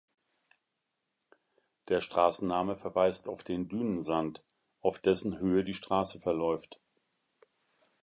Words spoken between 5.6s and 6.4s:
die Straße